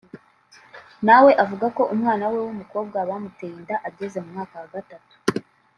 nawe 1.05 1.31
avuga 1.43 1.65
ko 1.77 1.81
umwana 1.93 2.23
we 2.31 2.37
w’umukobwa 2.45 2.97
bamuteye 3.09 3.53
inda 3.59 3.75
ageze 3.87 4.17
mu 4.23 4.29
mwaka 4.33 4.55
wa 4.61 4.69
gatatu 4.75 5.13